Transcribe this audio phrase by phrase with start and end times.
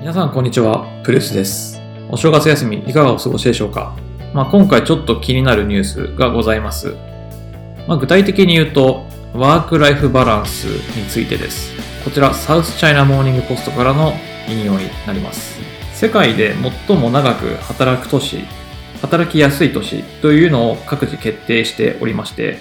[0.00, 1.78] 皆さんこんにちは、プレスです。
[2.08, 3.94] お正月休みいかがお過ごしでしょうか、
[4.32, 6.96] まあ、今回ちょっと気になるニュースがございます。
[7.86, 10.64] まあ、具体的に言うと、ワークライフバランス
[10.96, 11.74] についてです。
[12.02, 14.14] こちら、サウスチャイナモーニングポストからの
[14.48, 15.60] 引用になります。
[15.92, 16.54] 世界で
[16.88, 18.38] 最も長く働く都市、
[19.02, 22.58] 働きやすい都市というのを各自決定しておりまして、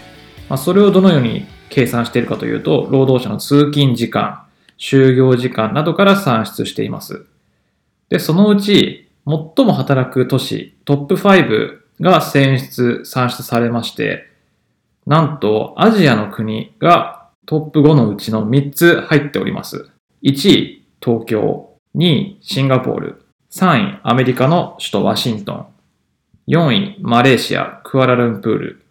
[0.50, 4.42] まあ、それをどのように計算しているかというと、労働者の通勤時間、
[4.78, 7.29] 就業時間などから算出しています。
[8.10, 14.28] で、そのうち、最も働く都市、トップ5が選出、算出されまして、
[15.06, 19.90] なんと、アジアの国がトップ5のうちの3つ入っております。
[20.24, 21.70] 1位、東京。
[21.96, 23.26] 2位、シンガポール。
[23.52, 25.66] 3位、アメリカの首都ワシントン。
[26.48, 28.86] 4位、マレーシア、クアラルンプール。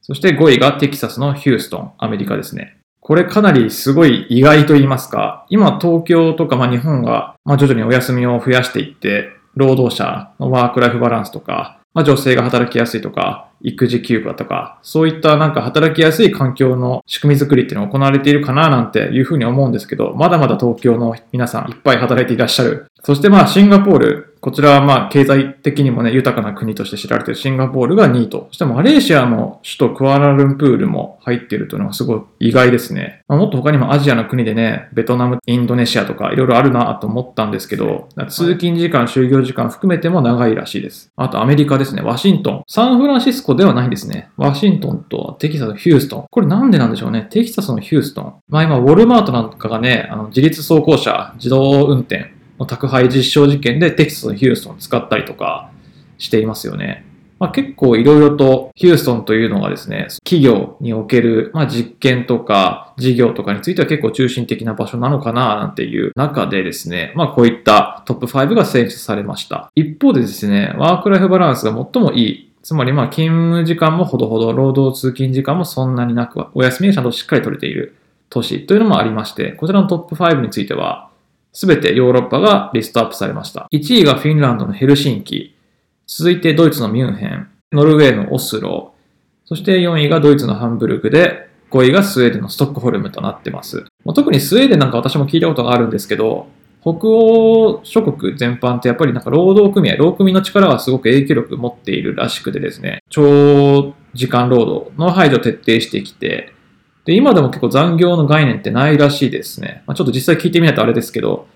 [0.00, 2.78] そして5位がテキサスのヒューストン、アメリカですね。
[3.04, 22.86] これかなりすごい意外と言いますか、今東京とか日本が徐々にお休みを増やしていって、労働者のワークライフバランスとか、女性が働きやすいとか、育児休暇とか、そういったなんか働きやすい環境の仕組みづくりっていうのが行われているかななんていうふうに思うんですけど、まだまだ東京の皆さんいっぱい働いていらっしゃる。
[23.04, 28.48] そしてまあシンガポール、こちらはまあ経済的にもね、豊かな国として知られているシンガポールが2位と。
[28.50, 33.22] そしてマレーシアの首都クアラルンプールも入っているというのがすごい意外ですね。
[33.28, 41.12] まあ、もっと他にもアジアの国でね、ベトナム、インドネシアとかいろいろあるなと思ったんですけど、通勤時間、就業時間含めても長いらしいです。
[41.16, 42.62] あとアメリカですね、ワシントン。
[42.68, 44.30] サンフランシスコではないんですね。
[44.36, 46.26] ワシントンとテキサスヒューストン。
[46.30, 47.28] これなんでなんでしょうね。
[47.30, 48.34] テキサスのヒューストン。
[48.48, 52.31] まあ今、ウォルマートなんかがね、あの自立走行車、自動運転
[52.62, 55.70] の宅配実証実験でテキサスのヒューストン使ったりとか
[56.18, 57.04] していますよね。
[57.38, 69.72] まあ、結構いろいろとヒューストンというのがですね、企業における、ま、実験とか事業とかについては結構中心的な場所なのかななんていう中でですね、まあこういったトップ5が選出されました。
[69.74, 77.96] 一方でですね、ワークライフバランスが最もいいつまりまあ勤務時間もほどほど、労働通勤時間もそんなになく、お休みがちゃんとしっかり取れている
[78.30, 81.10] 都市というのもありまして、こちらのトップ5については、
[81.52, 83.68] すべてヨーロッパがリストアップされました。
[83.72, 85.54] 1位がフィンランドのヘルシンキ、
[86.06, 88.94] 続いてドイツのミュンヘン、ノルウェーのオスロ、
[89.44, 93.84] そして4位がドイツのハンブルクで、5位がスウェーデンのストックホルムとなってます。
[94.14, 96.46] 特にスウェーデンなんか私も聞いたことがあるんですけど、
[96.82, 106.52] 北欧諸国全般ってやっぱりなんか労働組合、労組の力はすごく影響力持っているらしくてですね、長時間労働の排除を徹底してきて、
[107.04, 109.82] で、今でも結構残業の概念ってないらしいですね。
[109.86, 111.46] まあ、ちょっと実際聞いてみないとあれですけど、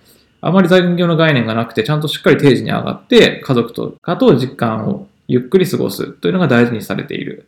[0.41, 7.47] あまり残業の概念がなくて、ちゃんとしっかり定時に上がって、家族とかと時間をゆっくり過ごすというのが大事にされている。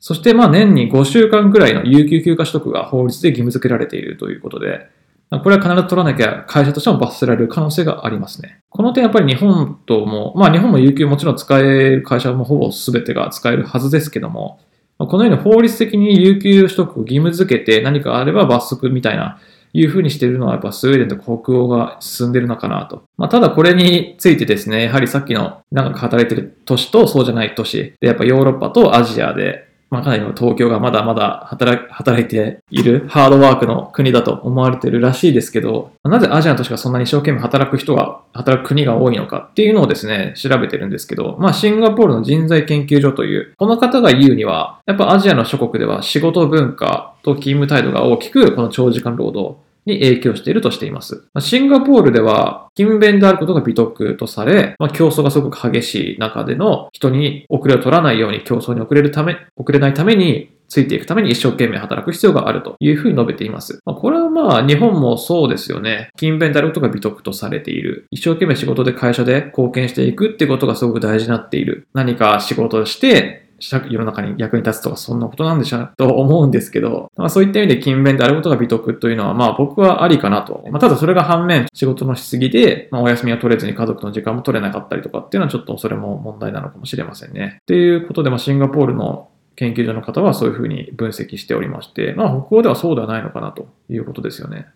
[0.00, 4.88] そして、まあ年に5週間くらいの有給休暇取得が法律で義務付けられているということで、
[5.30, 8.60] これは必ず取らなきゃ会社としても罰せられる可能性がありますね。
[8.70, 14.60] この点やっぱり日本とも、まあ日本も有給もちろん使える会社もほぼ全てが使えるはずですけども、
[14.98, 19.40] このように法律的に有給取得を義務付けて何かあれば罰則みたいな
[19.72, 23.04] いうふうにしているのはやっぱスウェーデンと北欧が進んでるのかなと。
[23.16, 49.56] まあ、ただこれについてですね、やはりさっきの長く働いてる都市とそうじゃない都市で、やっぱヨーロッパとアジアで、まあ、かなりの東京がまだまだ働働いているハードワークの国だと思われてるらしいですけど、なぜアジアの都市がそんなに一生懸命働く人が、働く国が多いのかっていうのをですね、調べてるんですけど、まあシンガポールの人材研究所という、この方が言うには、やっぱアジアの諸国では仕事文化と勤務態度が大きく、この長時間労働
[49.88, 51.24] に影響しているとしています。
[51.40, 63.80] シンガポールでは勤勉であることが美徳とされ、まあ、競争がすごく激しい中での人に遅れを取らないように競争に遅れるため、遅れないためについていくために一生懸命働く必要があるというふうに述べています。
[63.84, 66.10] まあ、これはまあ日本もそうですよね。
[66.16, 68.06] 勤勉であることが美徳とされている。
[68.10, 71.88] 一生懸命仕事で会社で貢献していくってことがすごく大事になっている。
[71.94, 80.64] 何か仕事をして世の中に役に立つとかそんなことなんでしょうと思うんですけど、まあ、そういった意味で勤勉であることが美徳というのはまあ僕はありかなと。
[80.70, 87.60] まあ、ただそれが反面仕事のしすぎで、まあ、お休みが取れずに家族の時間も取れなかったりとかっていうのはちょっとそれも問題なのかもしれませんね。
[87.66, 89.28] ということで、まあ、シンガポールの
[89.58, 94.68] 研究所の方はそういうふうに分析しておりまして、まあ北欧ではそうではないのかなということですよね。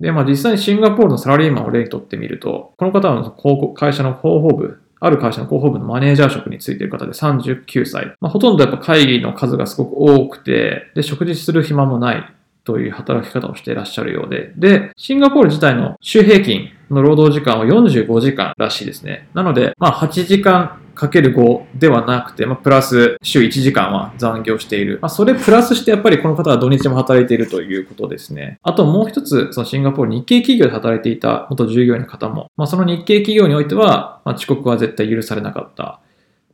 [0.00, 8.14] で、まあ実際にシンガポールのサラリーマンを例にとってみると、この方は広告会社の広報部、ある会社の広報部のマネージャー職についている方で39歳。
[8.20, 12.32] まあ、ほとんどやっぱ会議の数がすごく多くて、で、食事する暇もない
[12.64, 19.28] という働き方をしていらっしゃるようで、で、シンガポール自体の週平均の労働時間は45時間らしいですね。
[19.34, 24.98] なので、まあ8時間かける5ではなくて、まあ、プラス週1時間は残業している。
[25.00, 28.58] まあ、それプラスしてやっぱりこの方は土日も働いているということですね。
[28.62, 36.00] あともう一つ、そのシンガポール日系企業で働いていた元従業員の方も、まあ、その日系企業においては、ま、遅刻は絶対許されなかった。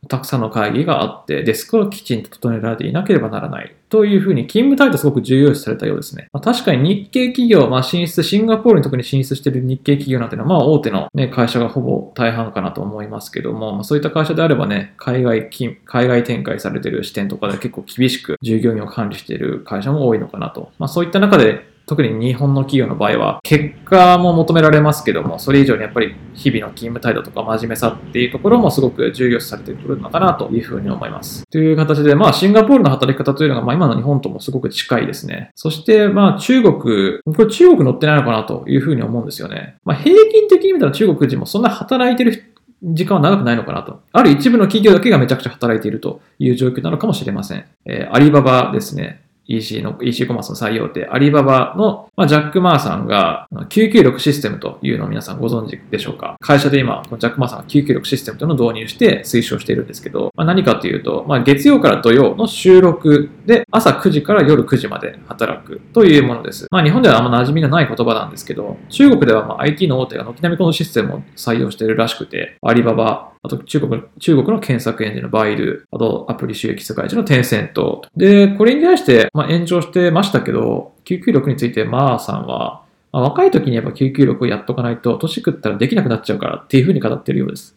[0.08, 3.75] たくさんの会議があって、デスクをきちんと整えられていなければならない。
[3.88, 6.28] というふうに勤務態度すごく重要視されたようですね。
[6.32, 15.50] まあ、確かに日系企業、まあ、進出、シンガポールに特に進出している日系企業なんていうのは、まあ大手の、ね、会社がほぼ大半かなと思いますけども、まあ、そういった会社であればね、海外
[15.84, 20.72] 海外展開されている視点とかで結構厳しく従業員を管理している会社も多いのかなと。
[20.78, 31.44] まあそういった中で特に日本の企業の場合は、結果も求められますけども、それ以上にやっぱり日々の勤務態度とか真面目さっていうところもすごく重要視されてくるのかなというふうに思います。
[31.50, 35.50] という形で、まあシンガポールの働き方というのが、まあ今の日本ともすごく近いですね。
[35.55, 39.76] そしてまあ中国、これ中国乗ってないのかなというふうに思うんですよね。
[39.85, 42.52] まあ平均的に見たら中国人もそんな働いてる
[42.82, 44.00] 時間は長くないのかなと。
[44.12, 47.64] ある一部の企業だけがめちゃくちゃ働いているという状況なのかもしれません。
[47.87, 49.22] えー、アリババですね。
[49.47, 66.67] EC の、EC コマースの採用手、アリババの、まあ、ジャック・マーさんが、996システムというのを皆さんご存知でしょうか会社で今、このジャック・マーさんが996システムというのを導入して推奨しているんですけど、まあ、何かというと、まあ、月曜から土曜の収録で朝9時から夜9時まで働くというものです。
[66.71, 78.03] まあ、日本ではあんま馴染みのない言葉なんですけど、中国ではまあ IT の大手が軒並みこのシステムを採用しているらしくて、アリババ、あと中国、中国の検索エンジンのバイル、あとアプリ収益世界一のテンセント。
[78.17, 87.76] で、これに対して、まあ、炎上してましたけど、996についてマーさんは、まあ、若い時にやっぱ996をやっとかないと、年食ったらできなくなっちゃうからっていうふうに語ってるようです。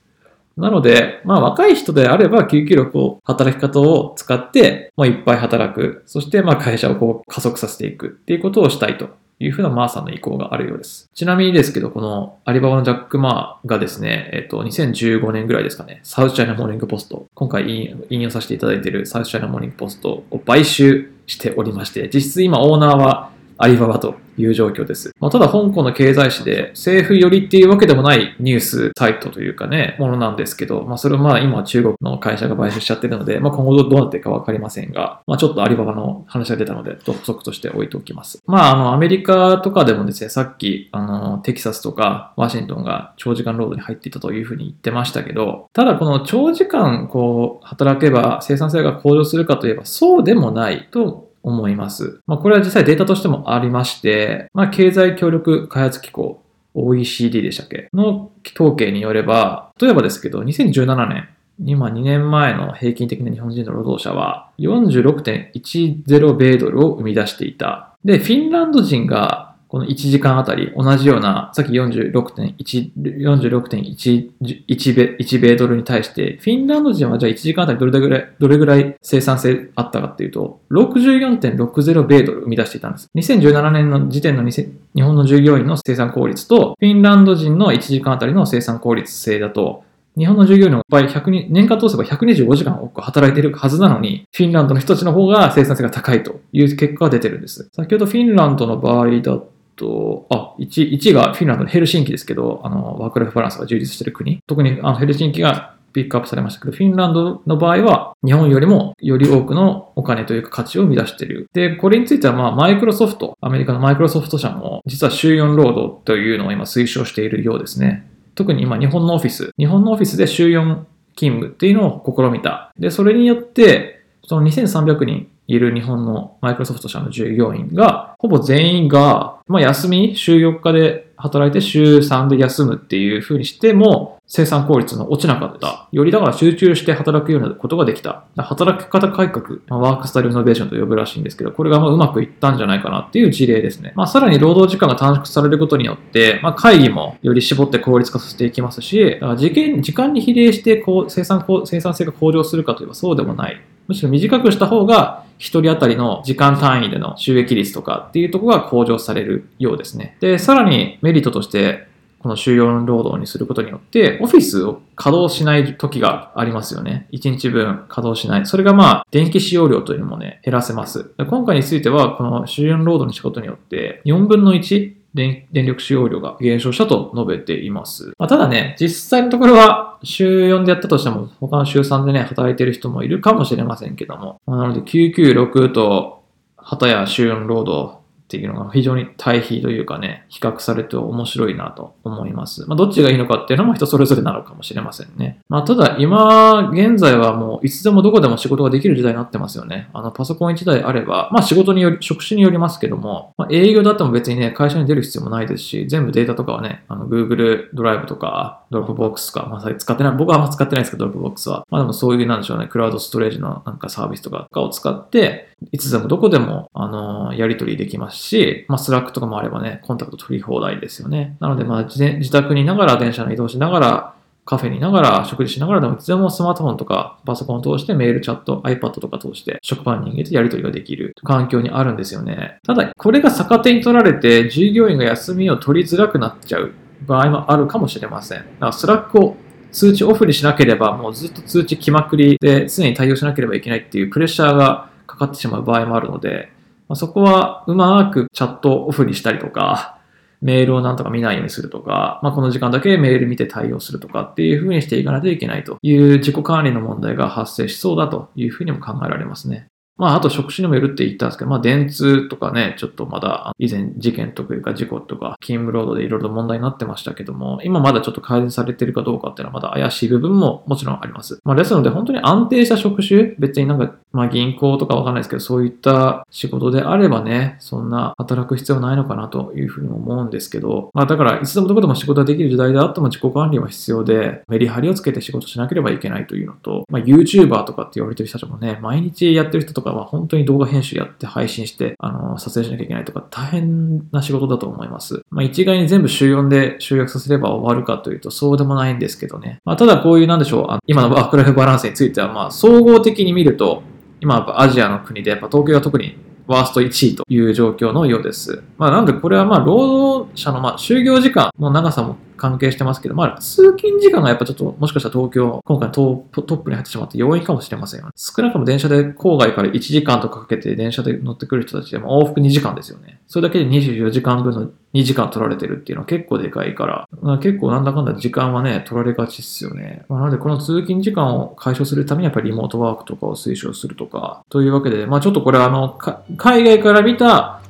[0.57, 6.04] なので、まあ若い人であれば996を働き方を使って、まあいっぱい働く。
[6.06, 9.10] そしてまあ会社をこう加速させていくっていうことをしたいと
[9.40, 11.10] いうふうなマーさんの意向があるようです。
[11.14, 25.12] ちなみにですけど、このアリババのジャック・マーがですね、えっと、2015年ぐらいですかね、 South China Morning Post、今回引用させていただいている South China Morning Post を買収しておりまして、実質今オーナーはアリババという状況です。
[25.19, 38.42] まあ、ただ香港の経済誌で政府寄りっていうわけでもないニュースサイトというかね、ものなんですけど、まあそれをまあ今中国の会社が買収しちゃってるので、まあ今後どうなっていくかわかりませんが、まあちょっとアリババの話が出たので、補足として置いておきます。
[38.46, 52.20] まああのアメリカとかでもですね、さっきあのテキサスとかワシントンが長時間労働に入っていたというふうに言ってましたけど、ただこの長時間こう働けば生産性が向上するかといえばそうでもないと思います。
[52.26, 56.42] まあ、これは実際データとしてもありまして、まあ、経済協力開発機構、
[56.74, 57.88] OECD でしたっけ？
[57.94, 61.30] の統計によれば、例えばですけど、2017年、
[61.64, 67.96] 今2年前の平均的な日本人の労働者は46.10米ドルを生み出していた。
[68.04, 83.10] で、フィンランド人がこの1時間あたり同じような、さっき46.1、46.1ベ1米ドルに対して、フィンランド人はじゃあ1時間あたりどれぐらい、どれぐらい生産性あったかっていうと、64.60米ドル生み出していたんです。
[83.16, 89.84] 2017年の時点の日本の従業員の生産効率と、フィンランド人の1時間あたりの生産効率性だと、
[90.18, 97.70] 日本の従業員の場合、100年間通せば125時間多く働いているはずなのに、フィンランドの人たちの方が生産性が高いという結果が出てるんです。
[97.74, 104.39] 先ほどフィンランドの場合だとと、あ、1、1がフィンランドのヘルシンキですけど、あの、ワークライフバランスが充実している国。
[104.48, 111.50] 特にあのヘルシンキがピックアップされましたけど、フィンランドの場合は、日本よりもより多くのお金というか価値を生み出している。
[111.54, 118.06] で、これについては、まあ、マイクロソフト、アメリカのマイクロソフト社も、実は週4労働というのを今推奨しているようですね。
[118.36, 120.84] 特に今、日本のオフィス、日本のオフィスで週4
[121.15, 122.74] 勤務っていうのを試みた。
[122.77, 135.88] で、それによって、その2300人いる日本のマイクロソフト社の従業員が、ほぼ全員が、まあ、休み、週4日で働いて週3で休むっていう風にしても、生産効率の落ちなかった。
[135.92, 138.25] よりだから集中して働くようなことができた。
[138.36, 143.94] 働き方改革、まあ、ワークスタイルイノベーションと呼ぶらしいんですけど、これがまあうまくいったんじゃないかなっていう事例ですね。
[143.96, 153.62] まあ、さらに労働時間が短縮されることによって、まあ、会議もより絞って効率化させていきますし、だから時間に比例してこう生産生産性が向上するかといえばそうでもない。
[153.88, 160.18] むしろ短くした方が1人当たりの時間単位での収益率とかっていうとこが向上されるようですね。
[160.20, 161.88] で、さらにメリットとして、
[162.20, 167.08] この週4労働にすることによって、オフィスを稼働しない時がありますよね。
[167.12, 168.48] 1日分稼働しない。
[168.48, 171.12] それがまあ、電気使用量というのもね、減らせます。
[171.20, 178.13] 今回については、この週4労働にしたことによって、4分の1電力使用量が減少したと述べています。
[178.18, 184.42] まあ、ただね、実際のところは週4でやったとしても、他の週3でね、働いてる人もいるかもしれませんけども。
[184.48, 186.24] なので、996と、
[186.58, 192.68] かたや週4労働っていうのが非常に対比というかね、比較されて面白いなと思います。
[192.68, 195.40] まあ、どっちがいいのかっていうのも人それぞれなのかもしれませんね。
[195.48, 199.90] まあ、ただ今現在はもういつでもどこでも仕事ができる時代になってますよね。
[199.94, 211.65] あのパソコン1台あれば、まあ仕事により、職種によりますけども、まあ、営業だっても別にね、会社に出る必要もないですし、全部データとかはね、あの Google ドライブとか、 Dropbox か、まあ使ってない、僕はあんま使ってないですけど、 Dropbox は。
[211.70, 221.38] まあでもそういうなんでしょうね、クラウドストレージのなんかサービスとかを使って、いつでもどこでも、あのー、やり取りできますし、まあ Slack とかもあればね、コンタクト取り放題ですよね。
[221.39, 224.15] なのでまあ自宅にいながら電車の移動しながら、
[224.46, 232.60] カフェにいながら、食事しながらでもいつでもスマートフォンとかパソコンを通してメール、チャット、iPad とか通して職場の人間とやり取りができる環境にあるんですよね。
[232.63, 236.74] ただ、これが逆手に取られて従業員が休みを取りづらくなっちゃう
[237.06, 238.40] 場合もあるかもしれません。
[238.40, 239.36] だから Slack を
[239.72, 246.50] 通知オフにしなければもうずっと通知来まくりで常に対応しなければいけないっていうプレッシャーがかかってしまう場合もあるので、
[246.88, 250.00] まあ、そこはうまくチャットオフにしたりとか、
[250.42, 259.68] メールをなんとか見ないようにするとか、まあ、この時間だけメール見て対応するとかっていうふうにしていかないといけないという自己管理の問題が発生しそうだというふうにも考えられますね。
[259.98, 271.40] まあ、あと職種にもよるって言ったんですけど、まあ、電通とかね、ちょっとまだ以前事件というか事故とか勤務労働でいろいろ問題になってましたけども、今まだちょっと改善されてるかどうかっていうのはまだ怪しい部分ももちろんあります。
[271.44, 295.22] まあ、ですので本当に安定した職種、別になんか、まあ、銀行とかわかんないですけど、そういった仕事であればね、そんな働く必要ないのかなというふうに思うんですけど、まあ、だからいつでもどこでも仕事ができる時代であっても自己管理は必要で、メリハリをつけて仕事しなければいけないというのと、まあ、YouTuber とかって言われてる人たちもね、毎日やってる人とかは本当に動画編集やって配信して、あの、撮影しなきゃいけないとか大変な仕事だと思います。
[295.30, 299.60] まあ、一概に全部週4で集約させれば終わるかというとそうでもないんですけどね。
[299.65, 303.84] まあ、ただこういうなんでしょう、あ今のワークライフバランスについては、まあ、総合的に見ると、
[304.22, 308.63] 今やっぱアジアの国で、やっぱ東京は特にワースト1位という状況のようです。
[308.77, 318.12] まあ、なのでこれはまあ労働者のまあ就業時間の長さも関係してますけど、まあ、通勤時間がやっぱちょっと、もしかしたら東京、今回トップに入ってしまって要因かもしれませんよ、ね。
[318.15, 323.20] 少なくとも電車で郊外から1時間とかかけて電車で乗ってくる人たちでも往復2時間ですよね。
[323.27, 330.06] それだけで24時間分の2時間取られてるっていうのは結構でかいから、まあ、結構なんだかんだ時間はね、取られがちっすよね。
[330.08, 335.98] まあ、なのでこの通勤時間を解消するためにやっぱりリモートワークとかを推奨するとか、というわけで、まあちょっとこれはあの、
[336.38, 337.62] 海外から見た、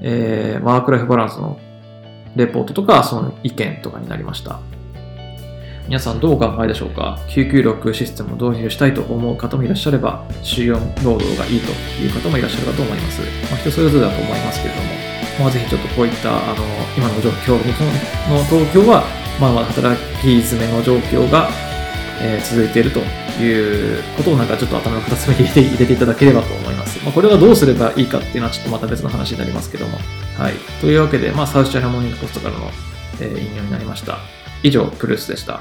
[0.00, 1.58] えー、ワークライフバランスの
[2.36, 4.60] レポートとか、その意見とかになりました。
[5.86, 13.20] 皆さんどうお考えでしょうか ?996 システムを導入したいと思う方もいらっしゃれば、週4労働がいいという方もいらっしゃるかと思います。
[13.20, 14.88] まあ、人それぞれだと思いますけれども、
[15.40, 16.64] まあ、ぜひちょっとこういったあの
[16.96, 17.86] 今の状況、日本
[18.30, 19.04] の東京は、
[19.40, 21.48] まあ、まだ働き詰めの状況が、
[22.22, 23.00] え、続いていると
[23.40, 27.02] いうことをなんかちょっと頭の片隅に入れて入れていただければと思います。
[27.04, 29.98] まあ、これがどうすればいいかっていうのはちょっとまた別の話になりますけども。
[30.38, 30.54] はい。
[30.80, 32.70] というわけで、まあ、サウスチャイナモーニングポストからの、
[33.20, 34.18] えー、引用になりました。
[34.62, 35.60] 以上、プルースでした。